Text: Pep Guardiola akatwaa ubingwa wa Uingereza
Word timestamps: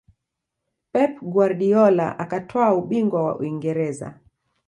Pep 0.93 1.13
Guardiola 1.21 2.17
akatwaa 2.19 2.73
ubingwa 2.73 3.23
wa 3.23 3.37
Uingereza 3.39 4.19